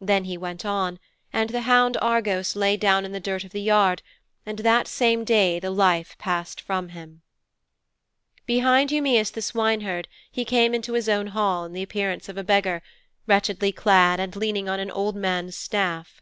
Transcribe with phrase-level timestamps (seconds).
[0.00, 0.98] Then he went on,
[1.32, 4.02] and the hound Argos lay down in the dirt of the yard,
[4.44, 7.22] and that same day the life passed from him.
[8.46, 12.42] Behind Eumæus, the swineherd, he came into his own hall, in the appearance of a
[12.42, 12.82] beggar,
[13.28, 16.20] wretchedly clad and leaning on an old man's staff.